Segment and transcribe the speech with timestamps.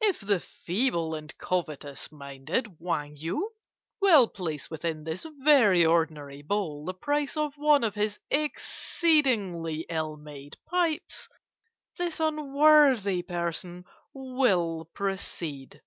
[0.00, 3.52] If the feeble and covetous minded Wang Yu
[4.00, 10.16] will place within this very ordinary bowl the price of one of his exceedingly ill
[10.16, 11.28] made pipes,
[11.98, 13.84] this unworthy person
[14.14, 15.82] will proceed."